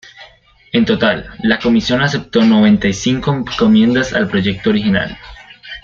[0.73, 5.15] En total, la Comisión aceptó noventa y cinco enmiendas al proyecto original.